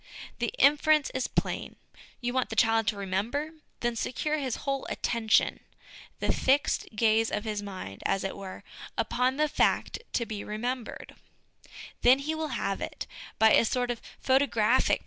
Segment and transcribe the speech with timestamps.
[0.39, 1.75] The inference is plain.
[2.21, 3.51] You want the child to remember?
[3.81, 5.59] Then secure his whole attention,
[6.19, 8.63] the fixed gaze of his mind, as it were,
[8.97, 11.13] upon the fact to be remembered;
[12.01, 13.05] then he will have it:
[13.37, 14.99] by a sort of photographic